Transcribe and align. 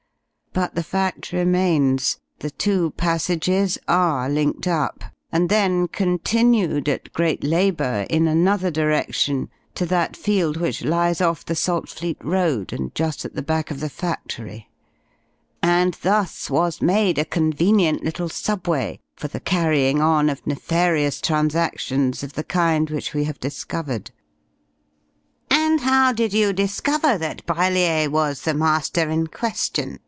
But 0.53 0.75
the 0.75 0.83
fact 0.83 1.31
remains. 1.31 2.19
The 2.39 2.51
two 2.51 2.91
passages 2.97 3.77
are 3.87 4.27
linked 4.27 4.67
up, 4.67 5.05
and 5.31 5.47
then 5.47 5.87
continued 5.87 6.89
at 6.89 7.13
great 7.13 7.41
labour 7.41 8.05
in 8.09 8.27
another 8.27 8.69
direction 8.69 9.49
to 9.75 9.85
that 9.85 10.17
field 10.17 10.57
which 10.57 10.83
lies 10.83 11.21
off 11.21 11.45
the 11.45 11.55
Saltfleet 11.55 12.17
Road 12.21 12.73
and 12.73 12.93
just 12.93 13.23
at 13.23 13.33
the 13.33 13.41
back 13.41 13.71
of 13.71 13.79
the 13.79 13.87
factory. 13.89 14.67
And 15.63 15.93
thus 16.01 16.49
was 16.49 16.81
made 16.81 17.17
a 17.17 17.23
convenient 17.23 18.03
little 18.03 18.27
subway 18.27 18.99
for 19.15 19.29
the 19.29 19.39
carrying 19.39 20.01
on 20.01 20.29
of 20.29 20.45
nefarious 20.45 21.21
transactions 21.21 22.23
of 22.23 22.33
the 22.33 22.43
kind 22.43 22.89
which 22.89 23.13
we 23.13 23.23
have 23.23 23.39
discovered." 23.39 24.11
"And 25.49 25.79
how 25.79 26.11
did 26.11 26.33
you 26.33 26.51
discover 26.51 27.17
that 27.19 27.45
Brellier 27.45 28.09
was 28.11 28.41
the 28.41 28.53
'Master' 28.53 29.09
in 29.09 29.27
question?" 29.27 29.99